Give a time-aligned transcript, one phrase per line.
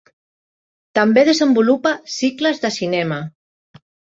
[0.99, 3.21] També desenvolupa cicles de cinema.